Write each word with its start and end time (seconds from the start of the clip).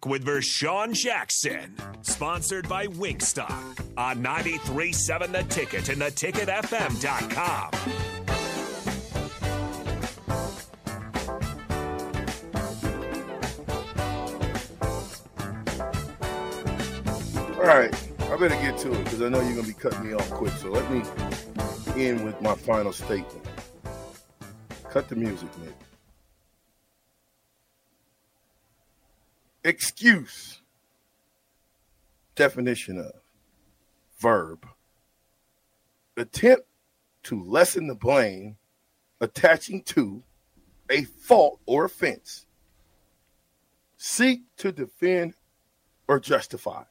back 0.00 0.10
with 0.10 0.24
Vershawn 0.24 0.92
Jackson, 0.92 1.76
sponsored 2.02 2.68
by 2.68 2.86
Wingstop 2.86 3.80
on 3.96 4.22
93.7 4.22 5.32
The 5.32 5.42
Ticket 5.44 5.88
and 5.88 6.02
theticketfm.com. 6.02 7.70
All 17.58 17.66
right, 17.66 17.94
I 18.22 18.36
better 18.36 18.48
get 18.48 18.78
to 18.78 18.92
it 18.92 19.04
because 19.04 19.22
I 19.22 19.28
know 19.28 19.40
you're 19.40 19.56
gonna 19.56 19.66
be 19.66 19.74
cutting 19.74 20.06
me 20.06 20.14
off 20.14 20.30
quick. 20.30 20.52
So 20.54 20.70
let 20.70 20.90
me 20.90 21.02
end 21.96 22.24
with 22.24 22.40
my 22.40 22.54
final 22.54 22.92
statement. 22.92 23.46
Cut 24.90 25.08
the 25.08 25.16
music, 25.16 25.48
Nick. 25.58 25.89
Excuse. 29.70 30.62
Definition 32.34 32.98
of 32.98 33.12
verb. 34.18 34.66
Attempt 36.16 36.66
to 37.22 37.40
lessen 37.44 37.86
the 37.86 37.94
blame 37.94 38.56
attaching 39.20 39.84
to 39.84 40.24
a 40.90 41.04
fault 41.04 41.60
or 41.66 41.84
offense. 41.84 42.46
Seek 43.96 44.40
to 44.56 44.72
defend 44.72 45.34
or 46.08 46.18
justify. 46.18 46.82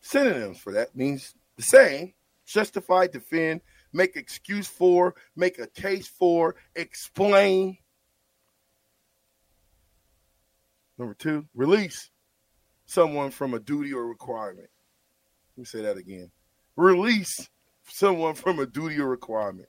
Synonyms 0.00 0.58
for 0.58 0.72
that 0.72 0.96
means 0.96 1.36
the 1.56 1.62
same 1.62 2.12
justify, 2.44 3.06
defend, 3.06 3.60
make 3.92 4.16
excuse 4.16 4.66
for, 4.66 5.14
make 5.36 5.60
a 5.60 5.68
case 5.68 6.08
for, 6.08 6.56
explain. 6.74 7.78
Number 11.02 11.14
two, 11.14 11.46
release 11.52 12.10
someone 12.86 13.32
from 13.32 13.54
a 13.54 13.58
duty 13.58 13.92
or 13.92 14.06
requirement. 14.06 14.68
Let 15.56 15.60
me 15.60 15.64
say 15.64 15.82
that 15.82 15.96
again. 15.96 16.30
Release 16.76 17.50
someone 17.88 18.36
from 18.36 18.60
a 18.60 18.66
duty 18.66 19.00
or 19.00 19.08
requirement. 19.08 19.66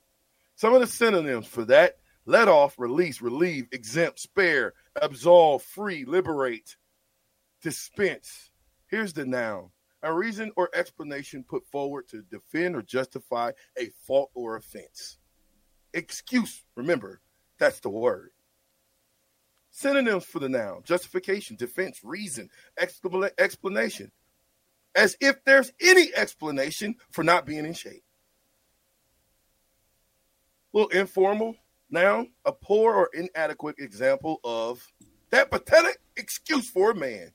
Some 0.53 0.75
of 0.75 0.81
the 0.81 0.85
synonyms 0.85 1.47
for 1.47 1.65
that 1.65 1.95
let 2.27 2.47
off, 2.47 2.77
release, 2.77 3.19
relieve, 3.19 3.65
exempt, 3.71 4.19
spare, 4.19 4.73
absolve, 5.01 5.63
free, 5.63 6.05
liberate, 6.05 6.77
dispense. 7.63 8.51
Here's 8.85 9.13
the 9.13 9.25
noun 9.25 9.71
a 10.03 10.13
reason 10.13 10.51
or 10.55 10.69
explanation 10.75 11.43
put 11.43 11.65
forward 11.65 12.07
to 12.09 12.21
defend 12.29 12.75
or 12.75 12.83
justify 12.83 13.53
a 13.75 13.89
fault 14.05 14.29
or 14.35 14.55
offense. 14.55 15.17
Excuse, 15.95 16.63
remember, 16.75 17.21
that's 17.57 17.79
the 17.79 17.89
word. 17.89 18.29
Synonyms 19.75 20.23
for 20.23 20.37
the 20.37 20.49
noun 20.49 20.83
justification, 20.85 21.55
defense, 21.55 21.99
reason, 22.03 22.49
explanation. 22.77 24.11
As 24.95 25.17
if 25.19 25.43
there's 25.45 25.71
any 25.81 26.13
explanation 26.15 26.95
for 27.09 27.23
not 27.23 27.47
being 27.47 27.65
in 27.65 27.73
shape. 27.73 28.03
Little 30.71 30.89
informal 30.89 31.55
noun, 31.89 32.29
a 32.45 32.51
poor 32.51 32.93
or 32.93 33.09
inadequate 33.13 33.77
example 33.79 34.39
of 34.43 34.87
that 35.31 35.49
pathetic 35.49 35.99
excuse 36.15 36.69
for 36.69 36.91
a 36.91 36.95
man 36.95 37.31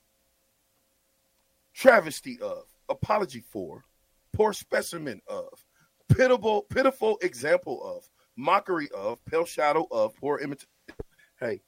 travesty 1.73 2.39
of, 2.41 2.63
apology 2.87 3.43
for, 3.51 3.83
poor 4.31 4.53
specimen 4.53 5.21
of, 5.27 5.65
pitiable, 6.07 6.61
pitiful 6.69 7.17
example 7.21 7.83
of, 7.83 8.09
mockery 8.37 8.87
of, 8.95 9.23
pale 9.25 9.45
shadow 9.45 9.85
of, 9.91 10.15
poor 10.15 10.39
imitation. 10.39 10.69
Hey, 11.37 11.61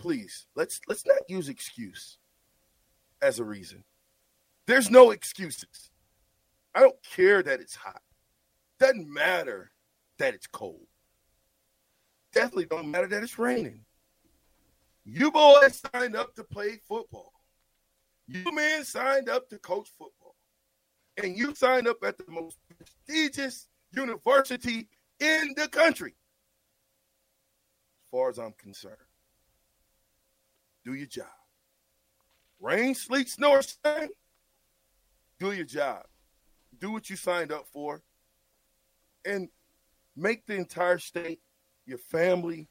please 0.00 0.46
let's 0.56 0.80
let's 0.88 1.06
not 1.06 1.18
use 1.28 1.48
excuse 1.48 2.18
as 3.22 3.38
a 3.38 3.44
reason. 3.44 3.84
There's 4.66 4.90
no 4.90 5.10
excuses. 5.10 5.90
I 6.74 6.80
don't 6.80 6.96
care 7.02 7.42
that 7.42 7.60
it's 7.60 7.74
hot. 7.74 8.02
Doesn't 8.78 9.12
matter 9.12 9.70
that 10.18 10.34
it's 10.34 10.46
cold. 10.46 10.86
Definitely 12.32 12.66
don't 12.66 12.90
matter 12.90 13.08
that 13.08 13.22
it's 13.22 13.38
raining. 13.38 13.84
You 15.04 15.30
boys 15.30 15.82
signed 15.92 16.16
up 16.16 16.34
to 16.36 16.44
play 16.44 16.78
football. 16.88 17.32
You 18.26 18.44
men 18.52 18.84
signed 18.84 19.28
up 19.28 19.48
to 19.48 19.58
coach 19.58 19.88
football, 19.98 20.36
and 21.22 21.36
you 21.36 21.54
signed 21.54 21.88
up 21.88 21.96
at 22.04 22.16
the 22.16 22.24
most 22.28 22.58
prestigious 22.68 23.66
university 23.92 24.88
in 25.18 25.52
the 25.56 25.66
country. 25.68 26.14
As 28.04 28.10
far 28.12 28.30
as 28.30 28.38
I'm 28.38 28.54
concerned, 28.56 28.96
do 30.90 30.96
your 30.96 31.06
job. 31.06 31.26
Rain, 32.60 32.94
sleet, 32.94 33.28
snore, 33.28 33.62
shine. 33.62 34.08
Do 35.38 35.52
your 35.52 35.64
job. 35.64 36.04
Do 36.80 36.90
what 36.90 37.08
you 37.08 37.16
signed 37.16 37.52
up 37.52 37.66
for, 37.72 38.02
and 39.24 39.48
make 40.16 40.46
the 40.46 40.54
entire 40.54 40.98
state, 40.98 41.40
your 41.86 41.98
family, 41.98 42.68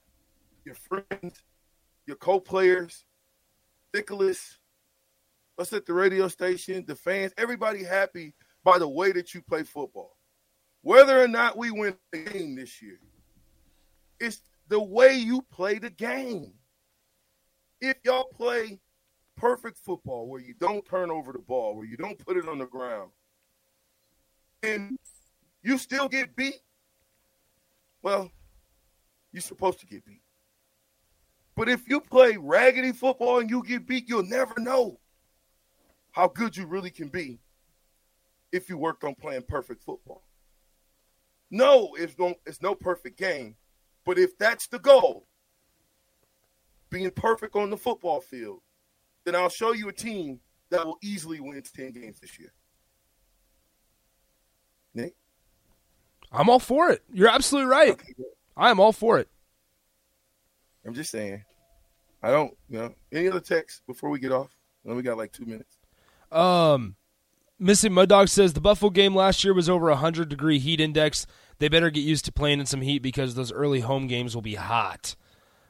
your 0.66 0.75
friends, 0.75 1.44
your 2.06 2.18
co-players, 2.18 3.06
Nicholas, 3.94 4.58
us 5.58 5.74
at 5.74 5.85
the 5.85 5.94
radio 5.94 6.28
station, 6.28 6.84
the 6.88 6.96
fans, 6.96 7.34
everybody 7.38 7.84
happy 7.84 8.34
by 8.63 8.79
the 8.79 8.88
way 8.88 9.12
that 9.12 9.34
you 9.34 9.41
play 9.41 9.63
football. 9.63 10.18
Whether 10.81 11.22
or 11.22 11.28
not 11.28 11.58
we 11.58 11.72
win 11.72 11.96
the 12.12 12.19
game 12.19 12.56
this 12.56 12.81
year, 12.81 13.00
it's 14.19 14.41
the 14.69 14.81
way 14.81 15.16
you 15.16 15.44
play 15.52 15.78
the 15.78 15.90
game. 15.90 16.53
If 17.81 17.97
y'all 18.03 18.25
play 18.25 18.79
perfect 19.38 19.78
football 19.78 20.28
where 20.28 20.41
you 20.41 20.53
don't 20.59 20.85
turn 20.85 21.09
over 21.09 21.31
the 21.31 21.40
ball, 21.40 21.75
where 21.75 21.85
you 21.85 21.97
don't 21.97 22.19
put 22.19 22.38
it 22.38 22.47
on 22.47 22.59
the 22.59 22.66
ground, 22.66 23.12
and 24.62 24.97
you 25.63 25.78
still 25.78 26.09
get 26.09 26.35
beat, 26.35 26.59
well, 28.01 28.31
you're 29.31 29.41
supposed 29.41 29.79
to 29.79 29.85
get 29.85 30.06
beat. 30.06 30.22
But 31.56 31.69
if 31.69 31.88
you 31.90 32.00
play 32.00 32.38
raggedy 32.38 32.91
football 32.91 33.40
and 33.40 33.50
you 33.50 33.63
get 33.63 33.85
beat, 33.85 34.07
you'll 34.07 34.23
never 34.23 34.53
know 34.57 35.00
how 36.11 36.28
good 36.28 36.56
you 36.56 36.66
really 36.66 36.90
can 36.90 37.09
be 37.09 37.40
if 38.51 38.69
you 38.69 38.78
worked 38.78 39.03
on 39.03 39.16
playing 39.16 39.44
perfect 39.44 39.84
football. 39.84 40.23
No, 41.51 41.96
it's 41.97 42.17
no, 42.17 42.35
it's 42.46 42.61
no 42.61 42.75
perfect 42.75 43.17
game, 43.17 43.56
but 44.06 44.17
if 44.17 44.38
that's 44.38 44.67
the 44.67 44.79
goal, 44.79 45.28
being 46.90 47.12
perfect 47.12 47.56
on 47.56 47.70
the 47.70 47.78
football 47.78 48.22
field, 48.22 48.62
then 49.26 49.36
I'll 49.36 49.50
show 49.50 49.74
you 49.74 49.90
a 49.90 49.94
team 49.94 50.40
that 50.70 50.86
will 50.86 50.98
easily 51.02 51.40
win 51.40 51.62
10 51.62 51.92
games 51.92 52.20
this 52.20 52.40
year. 52.40 52.54
Nick? 54.94 55.16
I'm 56.32 56.50
all 56.50 56.60
for 56.60 56.90
it. 56.90 57.04
You're 57.12 57.30
absolutely 57.30 57.70
right. 57.70 57.92
Okay, 57.92 58.14
I 58.56 58.70
am 58.70 58.80
all 58.80 58.92
for 58.92 59.20
it. 59.20 59.28
I'm 60.86 60.94
just 60.94 61.12
saying. 61.12 61.44
I 62.22 62.32
don't, 62.32 62.56
you 62.68 62.80
know, 62.80 62.94
any 63.12 63.30
other 63.30 63.40
text 63.40 63.86
before 63.88 64.10
we 64.10 64.20
get 64.20 64.32
off? 64.32 64.50
Then 64.84 64.96
we 64.96 65.02
got 65.02 65.18
like 65.18 65.32
two 65.32 65.46
minutes. 65.46 65.78
Um, 66.32 66.96
Missing 67.58 67.94
Mud 67.94 68.10
Dog 68.10 68.28
says 68.28 68.54
the 68.54 68.62
Buffalo 68.62 68.90
game 68.90 69.16
last 69.16 69.44
year 69.44 69.54
was 69.54 69.70
over 69.70 69.90
a 69.90 69.96
hundred 69.96 70.30
degree 70.30 70.60
heat 70.60 70.80
index. 70.80 71.26
They 71.60 71.68
better 71.68 71.90
get 71.90 72.02
used 72.02 72.26
to 72.26 72.32
playing 72.32 72.60
in 72.60 72.66
some 72.66 72.82
heat 72.82 73.00
because 73.00 73.36
those 73.36 73.52
early 73.52 73.82
home 73.82 74.08
games 74.08 74.36
will 74.36 74.42
be 74.42 74.56
hot. 74.56 75.16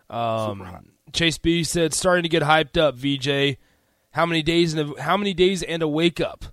Um. 0.09 0.85
Chase 1.11 1.37
B 1.37 1.63
said 1.63 1.93
starting 1.93 2.23
to 2.23 2.29
get 2.29 2.43
hyped 2.43 2.77
up. 2.77 2.95
VJ, 2.95 3.57
how 4.11 4.25
many 4.25 4.41
days 4.41 4.73
and 4.73 4.91
a, 4.91 5.01
how 5.01 5.17
many 5.17 5.33
days 5.33 5.63
and 5.63 5.81
a 5.81 5.87
wake 5.87 6.21
up? 6.21 6.45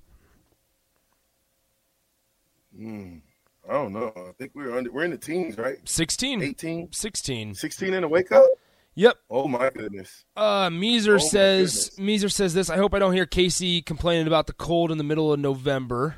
Mm, 2.79 3.21
I 3.69 3.73
don't 3.73 3.93
know. 3.93 4.13
I 4.17 4.33
think 4.39 4.53
we're 4.55 4.77
under, 4.77 4.93
we're 4.93 5.05
in 5.05 5.11
the 5.11 5.19
teens, 5.19 5.57
right? 5.57 5.77
16. 5.85 6.43
18. 6.43 6.93
16. 6.93 7.55
16 7.55 7.95
and 7.95 8.05
a 8.05 8.09
wake 8.09 8.33
up. 8.33 8.47
Yep. 8.95 9.17
Oh 9.31 9.47
my 9.47 9.71
goodness. 9.71 10.25
Uh, 10.37 10.71
Meeser 10.71 11.17
oh 11.17 11.19
says 11.19 11.91
Meeser 11.99 12.33
says 12.33 12.55
this. 12.55 12.71
I 12.71 12.77
hope 12.77 12.95
I 12.95 12.99
don't 12.99 13.13
hear 13.13 13.27
Casey 13.27 13.83
complaining 13.83 14.27
about 14.27 14.47
the 14.47 14.55
cold 14.55 14.91
in 14.91 14.97
the 14.97 15.05
middle 15.05 15.33
of 15.35 15.39
November. 15.39 16.17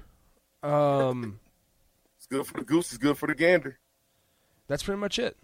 Um, 0.62 1.40
it's 2.16 2.26
good 2.28 2.46
for 2.46 2.54
the 2.54 2.64
goose. 2.64 2.92
It's 2.92 2.98
good 2.98 3.18
for 3.18 3.26
the 3.26 3.34
gander. 3.34 3.80
That's 4.68 4.84
pretty 4.84 5.00
much 5.00 5.18
it. 5.18 5.36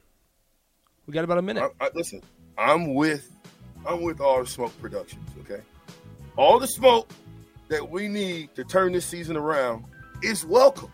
We 1.06 1.12
got 1.12 1.25
about 1.25 1.39
a 1.39 1.43
minute. 1.43 1.71
I, 1.81 1.87
I, 1.87 1.91
listen, 1.95 2.23
I'm 2.56 2.95
with, 2.95 3.31
I'm 3.87 4.03
with 4.03 4.21
all 4.21 4.41
the 4.43 4.49
smoke 4.49 4.73
productions. 4.81 5.29
Okay, 5.41 5.62
all 6.37 6.59
the 6.59 6.67
smoke 6.67 7.11
that 7.69 7.91
we 7.91 8.09
need 8.09 8.55
to 8.55 8.65
turn 8.65 8.93
this 8.93 9.06
season 9.06 9.37
around 9.37 9.85
is 10.23 10.45
welcome. 10.45 10.91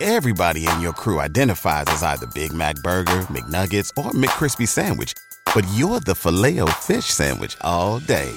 Everybody 0.00 0.66
in 0.66 0.80
your 0.82 0.92
crew 0.92 1.20
identifies 1.20 1.84
as 1.86 2.02
either 2.02 2.26
Big 2.26 2.52
Mac 2.52 2.76
Burger, 2.76 3.22
McNuggets, 3.30 3.90
or 3.96 4.10
McCrispy 4.10 4.68
Sandwich. 4.68 5.14
But 5.54 5.66
you're 5.74 6.00
the 6.00 6.14
filet 6.14 6.60
fish 6.72 7.06
Sandwich 7.06 7.56
all 7.62 8.00
day. 8.00 8.30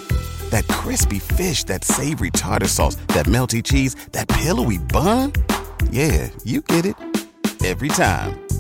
That 0.52 0.66
crispy 0.70 1.20
fish, 1.20 1.66
that 1.66 1.84
savory 1.84 2.32
tartar 2.32 2.68
sauce, 2.68 2.96
that 3.10 3.26
melty 3.26 3.62
cheese, 3.62 3.96
that 4.14 4.30
pillowy 4.30 4.78
bun. 4.78 5.34
Yeah, 5.92 6.30
you 6.46 6.62
get 6.62 6.86
it. 6.86 6.96
Every 7.66 7.90
time. 7.90 8.49